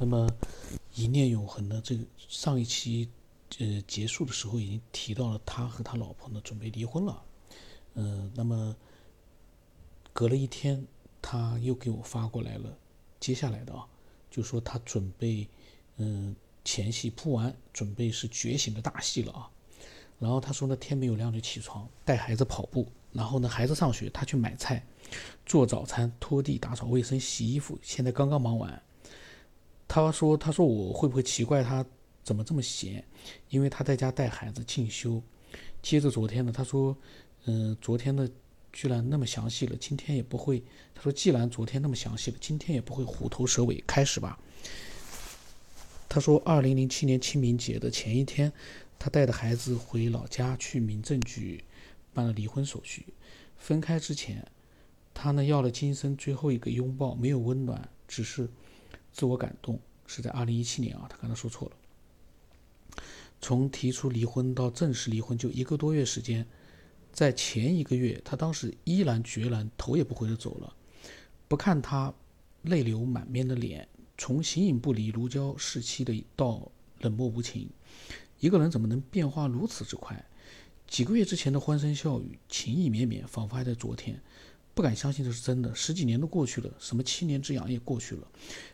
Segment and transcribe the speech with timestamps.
[0.00, 0.26] 那么
[0.94, 1.78] 一念永恒呢？
[1.84, 3.06] 这个上一期
[3.58, 7.22] 呃结束的时候已经提到了，他和他老婆呢准备离婚了。
[7.96, 8.74] 嗯，那么
[10.14, 10.82] 隔了一天，
[11.20, 12.74] 他又给我发过来了，
[13.20, 13.86] 接下来的啊，
[14.30, 15.46] 就说他准备
[15.98, 19.50] 嗯前戏铺完，准备是觉醒的大戏了啊。
[20.18, 24.82] 然后他说呢，天没有亮就起床，带孩子跑步，然后呢孩子上学，他去买菜、
[25.44, 28.82] 做早餐、拖地、打扫卫生、洗衣服，现在刚刚忙完。
[29.92, 31.84] 他说：“他说我会不会奇怪他
[32.22, 33.04] 怎么这么闲？
[33.48, 35.20] 因为他在家带孩子进修。
[35.82, 36.96] 接着昨天呢，他说，
[37.46, 38.28] 嗯，昨天呢
[38.72, 40.62] 居然那么详细了，今天也不会。
[40.94, 43.82] 他说，既然昨天那么详细了，今天也不会虎头蛇尾。
[43.84, 44.38] 开始吧。
[46.08, 48.52] 他说，二零零七年清明节的前一天，
[48.96, 51.64] 他带着孩子回老家去民政局
[52.14, 53.06] 办了离婚手续。
[53.56, 54.46] 分开之前，
[55.12, 58.48] 他呢要了今生最后一个拥抱，没有温暖，只是。”
[59.12, 61.76] 自我感动是在二零一七年啊，他刚才说错了。
[63.40, 66.46] 从提出离婚到正式离婚就一个多月时间，
[67.12, 70.74] 在前一个月，他当时依然决然头也不回的走了，
[71.48, 72.12] 不看他
[72.62, 77.70] 泪流满面的脸，从形影不离、如胶似漆的到冷漠无情，
[78.40, 80.22] 一个人怎么能变化如此之快？
[80.86, 84.20] 几个月之前的欢声笑语、情意绵绵，仿佛还在昨天。
[84.80, 88.26] 不敢相信这是真的，十几年都过去了，什么七年之痒也过去了。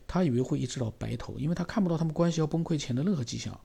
[0.06, 3.60] 他以为会一直到白头，因为他看不到他们关系要崩溃前的任何迹象。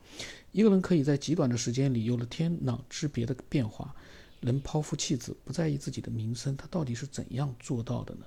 [0.52, 3.95] 一个人可以在极短的时间里有了天壤之别的变化，
[4.39, 8.25] 能抛夫弃子，不在意自己的名声，他到底是怎样做到的呢？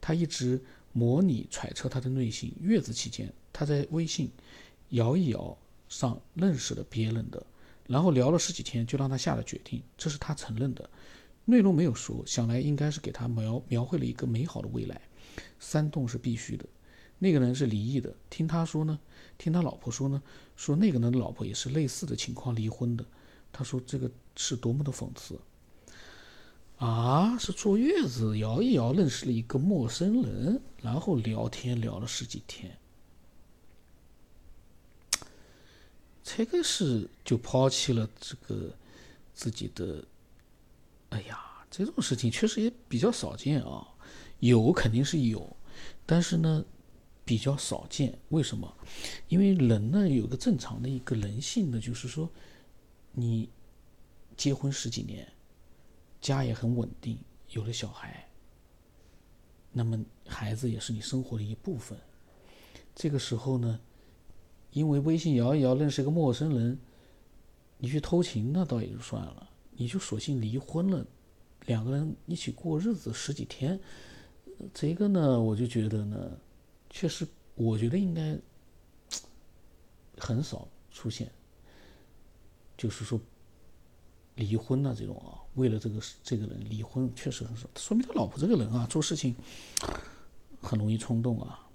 [0.00, 2.54] 他一直模拟揣测他的内心。
[2.60, 4.30] 月子期间，他在微信
[4.90, 7.44] 摇一摇上认识了别人的，
[7.88, 10.88] 然后聊了十几天，就让他下了决定，这是他承认的。
[11.50, 15.00] 内容没有说，想来应该是给他描描绘了一个美好的未来。
[15.58, 16.64] 煽动是必须的。
[17.18, 18.98] 那个人是离异的，听他说呢，
[19.36, 20.22] 听他老婆说呢，
[20.56, 23.04] 说那个人的老婆也是类似的情况离婚的。
[23.52, 25.38] 他说这个是多么的讽刺
[26.78, 27.36] 啊！
[27.38, 32.78] 是坐月子摇一摇认识了一个陌生人，然后聊天聊了十几天，
[36.24, 38.74] 这个是就抛弃了这个
[39.34, 40.04] 自己的。
[41.10, 41.38] 哎呀，
[41.70, 43.86] 这种事情确实也比较少见啊，
[44.40, 45.56] 有肯定是有，
[46.06, 46.64] 但是呢，
[47.24, 48.18] 比较少见。
[48.30, 48.72] 为什么？
[49.28, 52.30] 因为人呢有个正常的一个人性呢，就是说，
[53.12, 53.48] 你
[54.36, 55.26] 结婚十几年，
[56.20, 57.18] 家也很稳定，
[57.50, 58.28] 有了小孩，
[59.72, 61.98] 那么孩子也是你生活的一部分。
[62.94, 63.80] 这个时候呢，
[64.70, 66.78] 因为微信摇一摇认识一个陌生人，
[67.78, 69.49] 你去偷情那倒也就算了。
[69.80, 71.06] 你就索性离婚了，
[71.64, 73.80] 两个人一起过日子十几天，
[74.74, 76.30] 这个呢，我就觉得呢，
[76.90, 78.38] 确实，我觉得应该
[80.18, 81.32] 很少出现，
[82.76, 83.18] 就是说
[84.34, 89.34] 离婚啊这种啊，为了这个这个人离婚确实很少，说明他老婆这个人啊，做事情
[90.60, 91.66] 很容易冲动啊。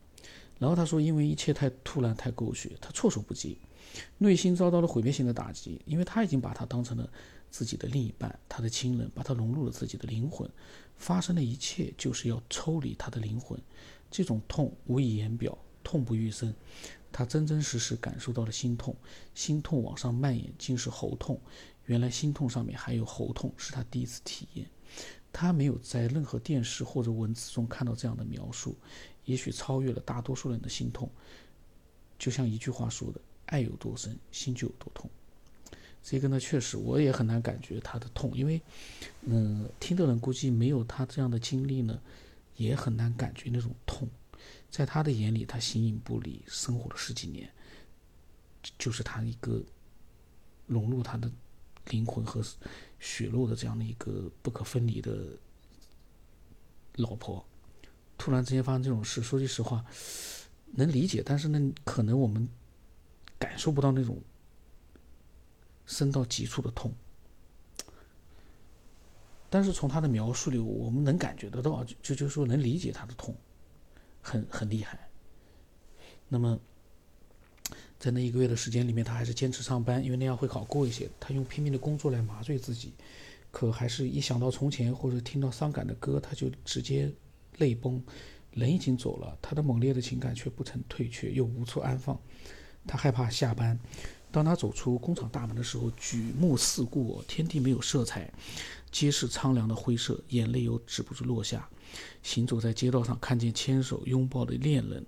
[0.59, 3.57] 然后他说，因为一切太突然太狗血，他措手不及，
[4.19, 7.09] 内心遭到了毁灭性的打击，因为他已经把他当成了。
[7.55, 10.49] 自己的另一半，他的亲人，把他融入了自己的灵魂，
[10.97, 13.57] 发生的一切就是要抽离他的灵魂。
[14.11, 16.53] 这种痛无以言表，痛不欲生。
[17.13, 18.94] 他真真实实感受到了心痛，
[19.33, 21.39] 心痛往上蔓延，竟是喉痛。
[21.85, 24.69] 原来心痛上面还有喉痛，是他第一次体验。
[25.31, 28.75] 他没有在任何电视或者文字中看到这样的描述，
[29.23, 31.09] 也许超越了大多数人的心痛。
[32.19, 35.09] 就像一句话说的：“爱有多深，心就有多痛。”
[36.07, 38.61] 这个呢，确实我也很难感觉他的痛，因为，
[39.21, 41.99] 嗯，听的人估计没有他这样的经历呢，
[42.57, 44.07] 也很难感觉那种痛。
[44.69, 47.51] 在他的眼里，他形影不离，生活了十几年，
[48.77, 49.59] 就是他一个
[50.67, 51.27] 融入他的
[51.89, 52.39] 灵魂和
[52.99, 55.17] 血肉的这样的一个不可分离的
[56.97, 57.44] 老婆，
[58.15, 59.83] 突然之间发生这种事，说句实话，
[60.73, 62.47] 能理解，但是呢，可能我们
[63.39, 64.21] 感受不到那种。
[65.85, 66.93] 深到极处的痛，
[69.49, 73.35] 但是从他的描述里，我们能感觉得到，就就就是说能理解他的痛，
[74.21, 75.07] 很很厉害。
[76.27, 76.59] 那么，
[77.99, 81.09] 在那一个月的时间里面，他还是坚持上班，因为那样会好过一些。
[81.19, 82.93] 他用拼命的工作来麻醉自己，
[83.51, 87.11] 可还是一想到从前或者听到伤感的歌，他就直接
[87.57, 88.03] 泪崩。
[88.51, 92.19] 人已经走了，他的猛烈的情感却不曾退却，又无处安放。
[92.87, 93.79] 他害怕下班。
[94.35, 98.29] 当他走出工厂大门的时候，举目四顾，天地没有色彩，
[98.91, 101.69] 皆是苍凉的灰色，眼泪又止不住落下。
[102.21, 105.05] 行走在街道上，看见牵手拥抱的恋人，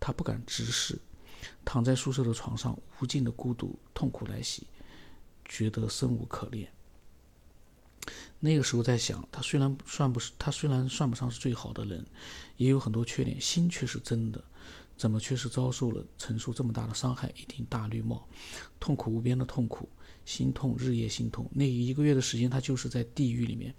[0.00, 0.98] 他不敢直视，
[1.62, 4.66] 躺在宿舍的床上，无尽的孤独、痛苦来袭，
[5.44, 6.72] 觉得生无可恋。
[8.38, 12.02] 那个时候在想，他虽然算不是，他虽然算不上是最好的人，
[12.56, 14.42] 也有很多缺点，心却是真的。
[15.00, 17.32] 怎么却是遭受了承受这么大的伤害？
[17.34, 18.28] 一顶大绿帽，
[18.78, 19.88] 痛苦无边的痛苦，
[20.26, 21.48] 心痛，日夜心痛。
[21.54, 23.74] 那一个月的时间，他就是在地狱里面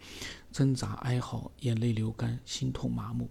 [0.51, 3.29] 挣扎、哀嚎，眼泪流干，心痛麻木。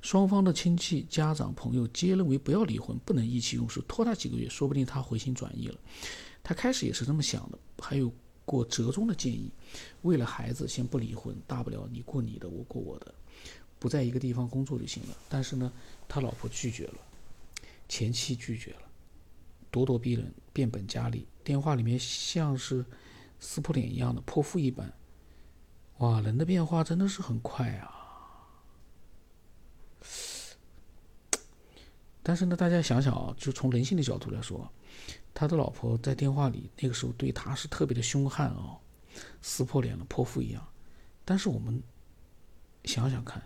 [0.00, 5.78] 双方的亲戚、家长、朋友皆认为不要离婚，不能意气用事，拖他几个月，说不定他回心转意了。
[6.42, 8.10] 他开始也是这么想的，还有
[8.46, 9.50] 过折中的建议：
[10.00, 13.14] 为了孩子，先不离婚，大不了你过你的，我过我的，
[13.78, 15.14] 不在一个地方工作就行了。
[15.28, 15.70] 但是呢，
[16.08, 16.94] 他老婆拒绝了。
[17.88, 18.82] 前妻拒绝了，
[19.70, 22.84] 咄咄逼人，变本加厉，电话里面像是
[23.38, 24.92] 撕破脸一样的泼妇一般。
[25.98, 27.92] 哇，人的变化真的是很快啊！
[32.22, 34.68] 但是呢，大家想想啊，就从人性的角度来说，
[35.32, 38.76] 他的老婆在电话里那个时候对他是特别的凶悍啊，
[39.40, 40.66] 撕破脸了，泼妇一样。
[41.24, 41.82] 但是我们
[42.84, 43.42] 想想看，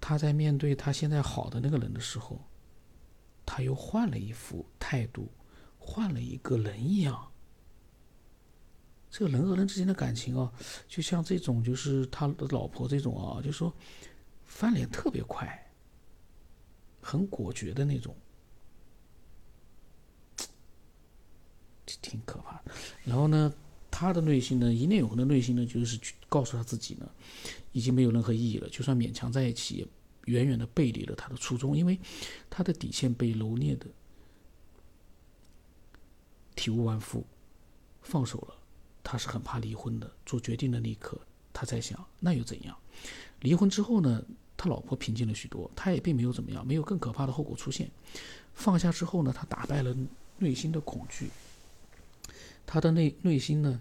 [0.00, 2.40] 他在面对他现在好的那个人的时候。
[3.56, 5.32] 他又换了一副态度，
[5.78, 7.32] 换了一个人一样。
[9.10, 10.52] 这个人和人之间的感情啊，
[10.86, 13.74] 就像这种，就是他的老婆这种啊，就说
[14.44, 15.72] 翻脸特别快，
[17.00, 18.14] 很果决的那种，
[21.86, 22.72] 挺可怕的。
[23.06, 23.50] 然后呢，
[23.90, 27.10] 他的内心呢，一念永恒的内心呢，就是去告诉他自己呢，
[27.72, 29.88] 已经没有任何意义了，就算勉强在一起。
[30.26, 31.98] 远远的背离了他的初衷，因为
[32.48, 33.86] 他的底线被蹂躏的
[36.54, 37.24] 体无完肤，
[38.02, 38.54] 放手了。
[39.02, 40.10] 他是很怕离婚的。
[40.24, 41.20] 做决定的那一刻，
[41.52, 42.76] 他在想：那又怎样？
[43.40, 44.22] 离婚之后呢？
[44.58, 47.90] 他老婆平静了许多，他也并没有怎么样，没有更可怕的后果出现。
[48.54, 49.30] 放下之后呢？
[49.30, 49.94] 他打败了
[50.38, 51.28] 内心的恐惧，
[52.64, 53.78] 他的内内心呢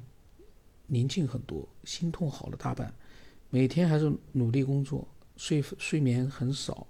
[0.88, 2.94] 宁静很多，心痛好了大半，
[3.50, 5.08] 每天还是努力工作。
[5.38, 6.88] 睡睡眠很少，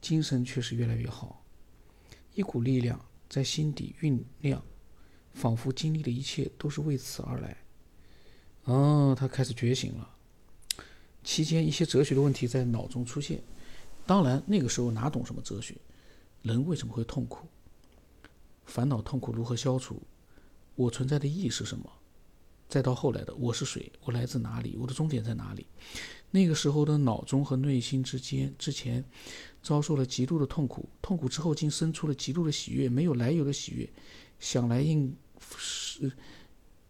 [0.00, 1.44] 精神却是越来越好，
[2.34, 4.62] 一股力量在心底酝酿，
[5.32, 7.56] 仿佛经历的一切都是为此而来。
[8.64, 10.16] 哦，他开始觉醒了。
[11.22, 13.42] 期间，一些哲学的问题在脑中出现。
[14.06, 15.76] 当然，那个时候哪懂什么哲学？
[16.42, 17.46] 人为什么会痛苦？
[18.64, 20.00] 烦恼痛苦如何消除？
[20.76, 21.90] 我存在的意义是什么？
[22.68, 23.92] 再到后来的我是谁？
[24.02, 24.76] 我来自哪里？
[24.78, 25.66] 我的终点在哪里？
[26.30, 29.04] 那个时候的脑中和内心之间，之前
[29.62, 33.88] 遭受了极度的痛苦，痛苦之后竟生出了极度的喜悦，没有来由的喜悦，
[34.38, 35.12] 想来应
[35.58, 36.12] 是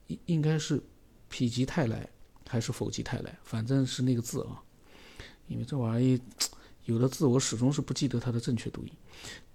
[0.09, 0.77] 应应该是
[1.29, 2.07] 否极泰来
[2.47, 4.63] 还是否极泰来，反正是那个字啊，
[5.49, 6.21] 因为这玩意
[6.85, 8.93] 有的字我始终是不记得它的正确读音，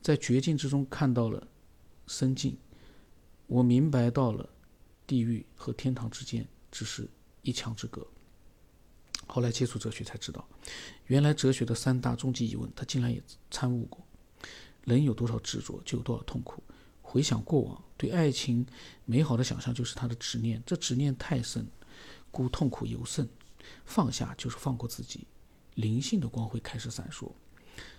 [0.01, 1.47] 在绝境之中看到了
[2.07, 2.57] 深境，
[3.45, 4.49] 我明白到了
[5.05, 7.07] 地狱和天堂之间只是
[7.43, 8.05] 一墙之隔。
[9.27, 10.47] 后来接触哲学才知道，
[11.07, 14.05] 原来哲学的三大终极疑问，他竟然也参悟过。
[14.83, 16.63] 人有多少执着，就有多少痛苦。
[17.01, 18.65] 回想过往，对爱情
[19.05, 21.65] 美好的想象就是他的执念，这执念太深，
[22.31, 23.27] 故痛苦尤甚。
[23.83, 25.25] 放下就是放过自己，
[25.73, 27.31] 灵性的光辉开始闪烁，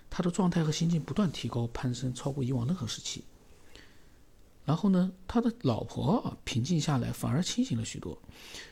[0.09, 3.25] 他的状态和心境不断提高攀升，超过以往任何时期。
[4.67, 8.21] 然后呢，他的老婆平静下来，反而清醒了许多，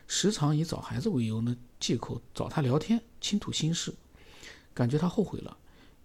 [0.08, 3.94] 时常以找孩子为由呢借口找他聊天，倾吐心事，
[4.74, 5.58] 感觉他后悔了，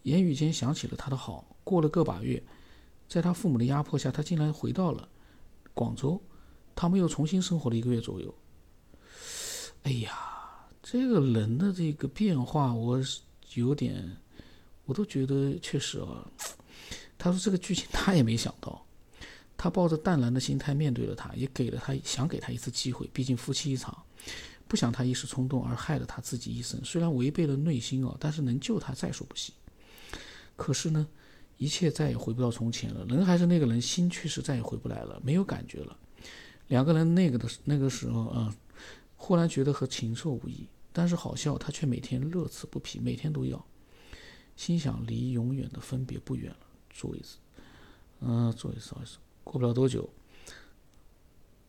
[0.05, 1.45] 言语间想起了他的好。
[1.65, 2.41] 过了个把月，
[3.09, 5.09] 在他父母的压迫下，他竟然回到了
[5.75, 6.23] 广州，
[6.76, 8.33] 他们又重新生活了一个月左右。
[9.83, 13.00] 哎呀，这个人的这个变化，我
[13.55, 14.17] 有点，
[14.85, 16.31] 我都觉得确实啊。
[17.19, 18.87] 他说这个剧情他也没想到。
[19.62, 23.07] 他抱着淡然的心态面对了他，也给了他想给他一次机会。
[23.12, 23.95] 毕竟夫妻一场，
[24.67, 26.83] 不想他一时冲动而害了他自己一生。
[26.83, 29.52] 虽然违背了内心哦，但是能救他在所不惜。
[30.57, 31.07] 可是呢，
[31.59, 33.05] 一切再也回不到从前了。
[33.05, 35.95] 人还是那个人，心却是再也回不来了，没有感觉了。
[36.69, 38.57] 两个人那个的那个时候啊，
[39.17, 40.67] 忽然觉得和禽兽无异。
[40.90, 43.62] 但是好笑，他却每天乐此不疲，每天都要。
[44.57, 47.37] 心想离永远的分别不远了，做一次，
[48.21, 49.19] 嗯，做一次，做一次。
[49.50, 50.09] 过不了多久，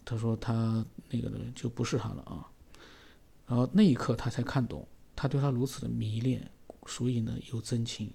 [0.05, 2.45] 他说他那个人就不是他了啊。
[3.47, 6.47] 然后那一刻他才看懂，他对他如此的迷恋，
[6.85, 8.13] 所以呢有真情，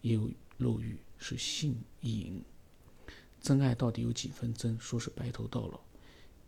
[0.00, 2.42] 也有肉欲，是性瘾。
[3.38, 4.80] 真爱到底有几分真？
[4.80, 5.78] 说是白头到老，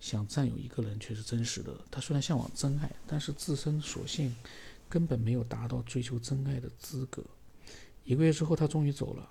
[0.01, 1.79] 想占有一个人却是真实的。
[1.91, 4.35] 他虽然向往真爱，但是自身所幸
[4.89, 7.23] 根本没有达到追求真爱的资格。
[8.05, 9.31] 一个月之后，他终于走了。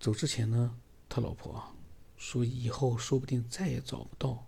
[0.00, 0.74] 走之前呢，
[1.10, 1.62] 他老婆
[2.16, 4.46] 说以后说不定再也找不到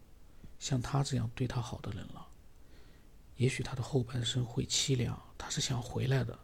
[0.58, 2.26] 像他这样对他好的人了。
[3.36, 6.38] 也许他的后半生会凄凉，他是想回来的。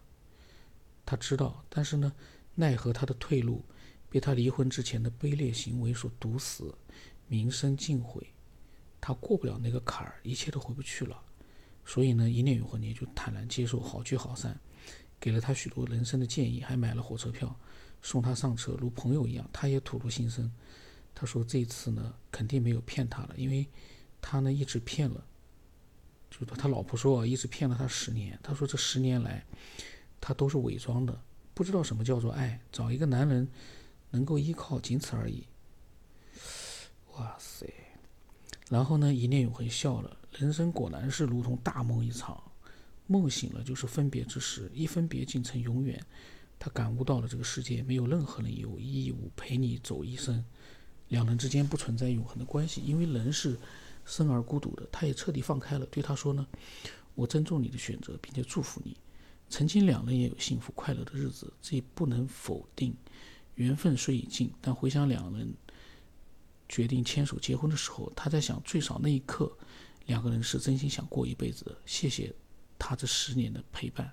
[1.06, 2.12] 他知道，但是呢，
[2.54, 3.64] 奈何他的退路
[4.10, 6.74] 被他离婚之前的卑劣行为所堵死，
[7.28, 8.26] 名声尽毁，
[9.00, 11.18] 他过不了那个坎儿，一切都回不去了。
[11.86, 14.60] 所以呢，一念永恒年就坦然接受，好聚好散，
[15.18, 17.58] 给了他许多人生的建议，还买了火车票
[18.02, 19.48] 送他上车，如朋友一样。
[19.52, 20.50] 他也吐露心声，
[21.14, 23.66] 他说这次呢，肯定没有骗他了，因为
[24.20, 25.24] 他呢一直骗了。
[26.30, 28.38] 就是他老婆说，一直骗了他十年。
[28.42, 29.44] 他说这十年来，
[30.20, 31.20] 他都是伪装的，
[31.54, 33.48] 不知道什么叫做爱，找一个男人
[34.10, 35.44] 能够依靠，仅此而已。
[37.14, 37.66] 哇塞！
[38.68, 40.16] 然后呢，一念永恒笑了。
[40.32, 42.40] 人生果然是如同大梦一场，
[43.06, 46.00] 梦醒了就是分别之时，一分别竟成永远。
[46.58, 50.44] 他感悟到了这个世界没有任何人有义务陪你走一生，
[51.08, 53.58] 两人之间不存在永恒的关系，因为人是。
[54.10, 56.46] 生而孤独的，他也彻底放开了，对他说呢
[57.14, 58.96] ：“我尊重你的选择，并且祝福你。
[59.50, 62.96] 曾经两人也有幸福快乐的日子，这不能否定。
[63.56, 65.52] 缘分虽已尽，但回想两人
[66.70, 69.52] 决定牵手结婚的时候，他在想，最少那一刻，
[70.06, 71.76] 两个人是真心想过一辈子的。
[71.84, 72.34] 谢谢
[72.78, 74.10] 他这十年的陪伴。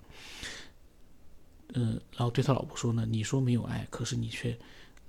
[1.74, 4.58] 嗯，然后对他老婆说呢：你说没有爱，可是你却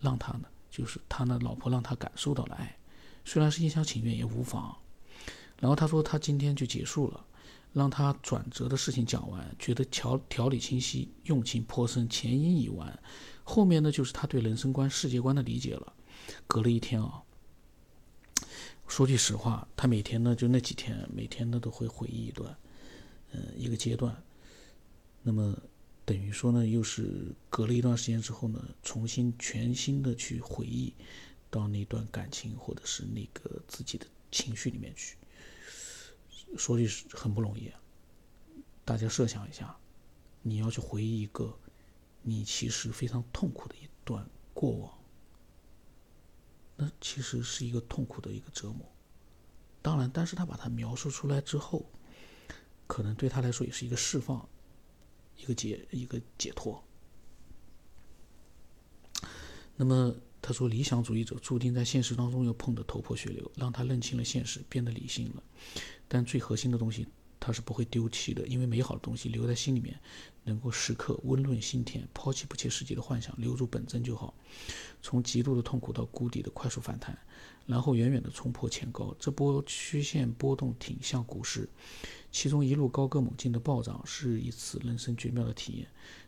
[0.01, 2.77] 让他呢，就是他呢老婆让他感受到了爱。”
[3.25, 4.77] 虽然是一厢情愿也无妨，
[5.59, 7.27] 然后他说他今天就结束了，
[7.73, 12.97] 让他转折的事情讲完，觉得条条理清晰，用情颇深，前因已完，
[13.43, 15.93] 后面呢就是他对人生观、世界观的理解了。
[16.47, 17.23] 隔了一天啊，
[18.87, 22.57] 说句实话，他每天呢就那几天，每天呢都会回忆一段，
[23.33, 24.17] 嗯，一个阶段，
[25.23, 25.57] 那么
[26.07, 30.95] 等于说呢，又是隔了一段时间之后呢，重新全新的去回忆。
[31.49, 35.17] 到那段感情，或者是那个自己的情绪里面去，
[36.59, 37.71] 说句很不容易。
[38.85, 39.75] 大家设想一下，
[40.43, 41.57] 你要去回忆一个
[42.21, 44.99] 你其实非常痛苦的一段过往，
[46.77, 48.85] 那其实是一个痛苦的一个折磨。
[49.81, 51.89] 当然，但是他把它描述出来之后，
[52.89, 54.47] 可能对他来说也是一个释放，
[55.37, 56.83] 一个解，一个解脱。
[59.77, 60.15] 那么。
[60.43, 65.43] 他说：“理想主义者注定在现实当中要碰得头破血流，让他认清了现实，变得理性了。
[66.07, 67.05] 但最核心的东西，
[67.39, 69.99] 它是不会丢弃的，因为美好的东西留在心里面，
[70.45, 72.07] 能够时刻温润心田。
[72.13, 74.35] 抛弃不切实际的幻想，留住本真就好。
[75.03, 77.19] 从极度的痛苦到谷底的快速反弹，
[77.67, 79.15] 然后远远的冲破前高。
[79.19, 81.69] 这波曲线波动挺像股市，
[82.33, 85.87] 其中一路高歌猛进的暴涨是一次人生绝妙的体验。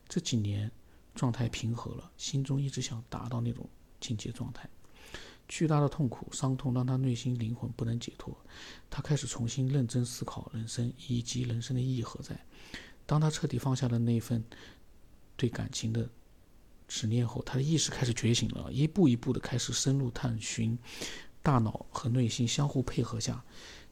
[0.09, 0.71] 这几年
[1.15, 3.69] 状态平和了，心中一直想达到那种。”
[4.01, 4.71] 境界状态，
[5.49, 8.37] 巨大的痛苦、伤痛让他内心灵魂不能解脱。
[8.91, 12.39] 他开始重新认真思考人生以及人生的意义何在。
[13.07, 14.45] 当他彻底放下了那份
[15.37, 16.09] 对感情的
[16.87, 20.79] 执念后，他的意识开始觉醒了，一步一步的开始深入探寻。
[21.43, 23.43] 大脑和内心相互配合下，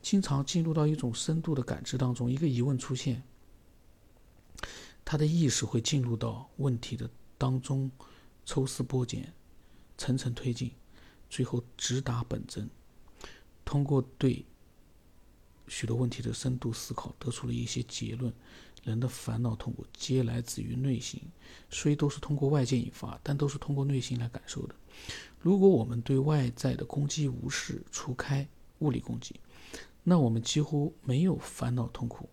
[0.03, 2.31] 经常进入到一种深度的感知当中。
[2.31, 3.23] 一个疑问出现，
[5.05, 7.09] 他的意识会进入到问题的
[7.39, 7.91] 当中，
[8.45, 9.33] 抽丝剥茧。
[9.99, 10.71] 层层推进，
[11.37, 12.66] 最后直达本真。
[13.62, 14.43] 通过对
[15.69, 18.33] 许多问题的深度思考，得出了一些结论：
[18.83, 21.21] 人的烦恼、痛苦皆来自于内心，
[21.69, 24.75] 虽都是通过外界引发，但都是通过内心来感受的。
[25.38, 29.38] 如果我们对外在的攻击无视，除开物理攻击，
[30.05, 32.31] 那我们几乎没有烦恼、痛苦，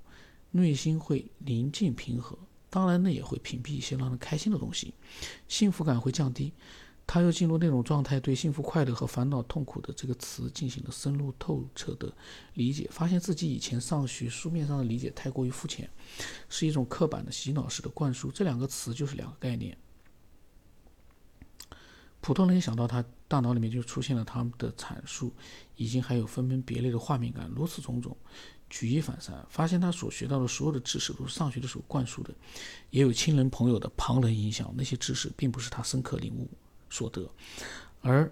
[0.51, 2.39] 内心会宁静平和。
[2.69, 4.93] 当然，那也会屏蔽一些让人开心的东西，
[5.50, 6.53] 幸福感会降低。
[7.05, 12.12] 他又进入那种状态，对幸福、快乐和烦恼、痛苦的这个词进行了深入透彻的
[12.53, 15.88] 理解，发现自己以前上学书面上的理解太过于肤浅，
[16.50, 18.31] 是一种刻板的洗脑式的灌输。
[18.31, 19.77] 这两个词就是两个概念，
[22.22, 25.31] 普通人一想到他大脑里面就出现了他们的阐述，
[25.75, 28.15] 已经还有分门别类的画面感，如此种种，
[28.69, 32.33] 举一反三，发现他所学到的所有的知识都是上学的时候灌输的，
[32.91, 36.50] 也有亲人朋友的旁人影响，那些知识并不是他深刻领悟。
[36.93, 37.27] 所得，
[38.01, 38.31] 而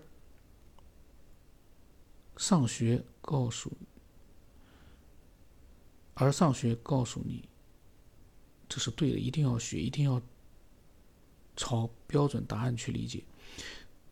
[2.37, 3.75] 上学告诉，
[6.13, 7.49] 而上学告诉你，
[8.69, 10.21] 这是对的，一定要学，一定要
[11.55, 13.23] 朝标准答案去理解。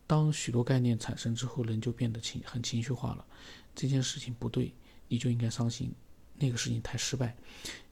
[0.08, 3.24] 当许多概念产生之后，人就变得情很情绪化了。
[3.72, 4.74] 这件事情不对，
[5.06, 5.90] 你就应该伤心；
[6.34, 7.36] 那个事情太失败，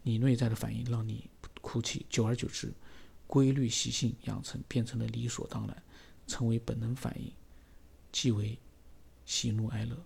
[0.02, 2.04] 你内在的反应让你哭泣。
[2.10, 2.72] 久而久之，
[3.28, 5.82] 规律习性养成变成了理所当然。
[6.28, 7.32] 成为本能反应，
[8.12, 8.56] 即为
[9.24, 9.96] 喜怒哀乐。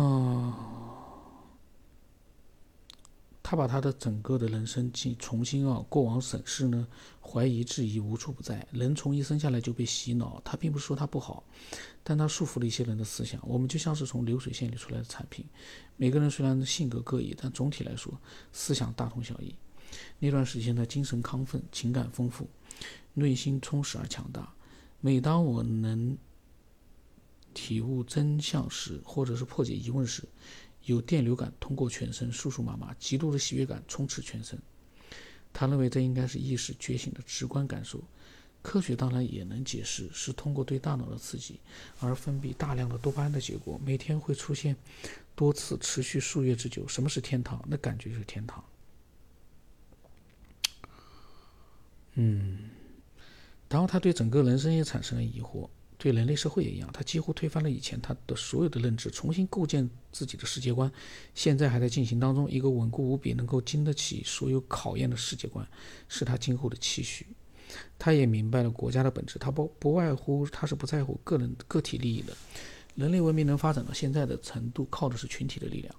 [0.00, 0.70] 啊。
[3.46, 6.88] 他把他的整个的人生进重新啊过往审视呢，
[7.20, 8.66] 怀疑质疑无处不在。
[8.72, 11.44] 人从一生下来就被洗脑，他并不是说他不好，
[12.02, 13.38] 但他束缚了一些人的思想。
[13.46, 15.44] 我们就像是从流水线里出来的产品，
[15.98, 18.18] 每个人虽然性格各异，但总体来说
[18.50, 19.54] 思想大同小异。
[20.18, 22.48] 那段时间的精神亢奋，情感丰富，
[23.14, 24.52] 内心充实而强大。
[25.00, 26.18] 每当我能
[27.54, 30.22] 体悟真相时，或者是破解疑问时，
[30.84, 34.60] 有电流感通过全身酥酥麻麻，极度的喜悦感充斥全身。
[35.52, 38.02] 他认为这应该是意识觉醒的直观感受。
[38.60, 41.60] 科学当然也能解释，是通过对大脑的刺激
[42.00, 43.78] 而分泌大量的多巴胺的结果。
[43.84, 44.74] 每天会出现
[45.36, 46.88] 多次，持续数月之久。
[46.88, 47.62] 什么是天堂？
[47.68, 48.64] 那感觉就是天堂。
[52.14, 52.70] 嗯，
[53.68, 55.68] 然后他对整个人生也产生了疑惑。
[55.96, 60.90] 对人类社会也一样，他几乎推翻了以前他的所有的认知，重新构建自己的世界观。
[61.34, 65.66] 现在还在进行当中，一个稳固无比、能够经得起所有考验的世界观，
[66.08, 67.26] 是他今后的期许。
[67.98, 72.36] 他也明白了国家的本质，他不不外乎他是不在乎个人个体利益的。
[72.96, 75.94] 人类文明能发展到现在的程度，靠的是群体的力量。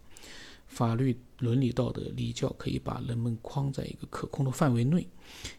[0.67, 5.07] 法律、伦理、道德、礼教可以把人们框在一个可控的范围内，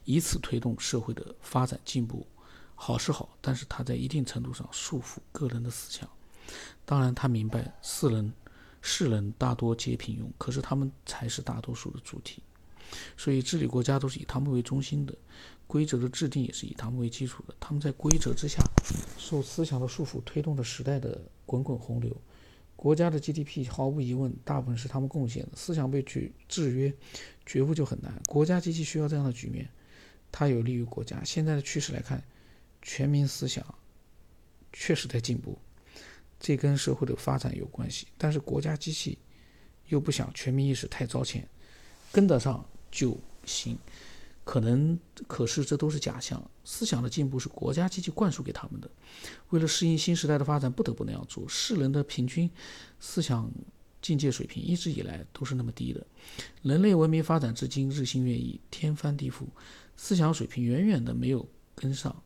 [0.05, 2.27] 以此推动社会的发展进步。
[2.75, 6.09] 好是好，但是他在一定程度上束缚个人的思想。
[6.85, 8.33] 当然，他明白世人
[8.83, 12.43] 世人大多皆平庸，可是他们才是大多数的主体。
[13.17, 15.15] 所以，治理国家都是以他们为中心的，
[15.67, 17.55] 规则的制定也是以他们为基础的。
[17.59, 18.63] 他们在规则之下，
[19.19, 22.15] 受思想的束缚，推动着时代的滚滚洪流。
[22.77, 25.51] 国家的 GDP 毫无疑问，大部分是他们贡献的。
[25.57, 26.93] 思想被制制约，
[27.45, 28.13] 觉悟就很难。
[28.29, 29.69] 国家机器需要这样的局面，
[30.31, 31.23] 它有利于国家。
[31.25, 32.23] 现在的趋势来看。
[32.89, 33.65] 全民思想
[34.73, 35.59] 确实在进步，
[36.39, 38.07] 这跟社会的发展有关系。
[38.17, 39.19] 但是国家机器
[39.89, 41.49] 又不想全民意识太超前，
[42.13, 43.77] 跟得上就行。
[44.47, 46.41] 可能，可是这都是假象。
[46.65, 48.89] 思想的进步是国家机器灌输给他们的，
[49.51, 51.49] 为了适应新时代的发展，不得不那样做。
[51.49, 52.49] 世人的平均
[53.01, 53.51] 思想
[54.01, 56.07] 境界水平一直以来都是那么低的。
[56.63, 59.47] 人类文明发展至今日新月异，天翻地覆，
[59.97, 62.23] 思想水平远远的没有跟上。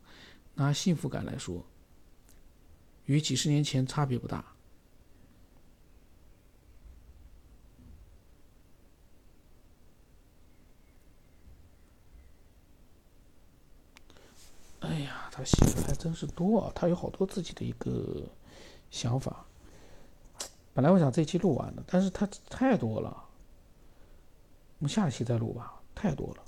[0.57, 1.65] 拿幸福感来说，
[3.07, 4.45] 与几十年前差别不大。
[14.81, 16.73] 哎呀，他写还真是多啊！
[16.75, 18.23] 他有好多自己的一个
[18.91, 19.47] 想法。
[20.75, 23.09] 本来我想这期录完的，但是他太多了，
[24.79, 26.43] 我们下期再录吧，太多了。